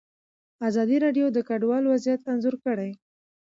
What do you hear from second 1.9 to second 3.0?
وضعیت انځور کړی.